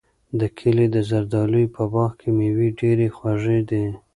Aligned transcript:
د 0.39 0.41
کلي 0.57 0.87
د 0.95 0.97
زردالیو 1.09 1.73
په 1.75 1.83
باغ 1.93 2.11
کې 2.19 2.29
مېوې 2.37 2.69
ډېرې 2.79 3.07
خوږې 3.15 3.59
دي. 3.69 3.85